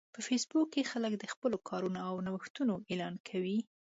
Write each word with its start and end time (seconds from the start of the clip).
په 0.13 0.19
فېسبوک 0.27 0.67
کې 0.73 0.89
خلک 0.91 1.13
د 1.17 1.25
خپلو 1.33 1.57
کارونو 1.69 1.99
او 2.09 2.15
نوښتونو 2.27 2.73
اعلان 2.89 3.15
کوي 3.29 3.59